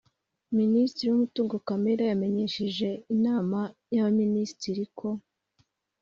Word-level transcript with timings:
Minisitiri 0.59 1.07
w’Umutungo 1.09 1.55
Kamere 1.67 2.01
yamenyesheje 2.11 2.87
Inama 3.15 3.59
y’Abaminisitiri 3.93 4.83
ko 4.97 5.07